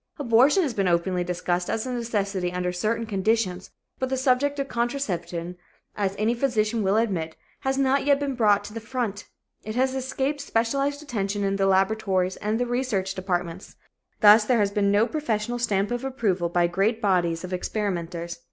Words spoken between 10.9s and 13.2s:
attention in the laboratories and the research